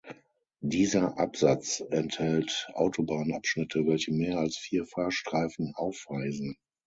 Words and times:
Dieser 0.63 1.19
Absatz 1.19 1.83
enthält 1.91 2.67
Autobahnabschnitte 2.73 3.85
welche 3.85 4.11
mehr 4.11 4.39
als 4.39 4.57
vier 4.57 4.87
Fahrstreifen 4.87 5.73
aufweisen. 5.75 6.57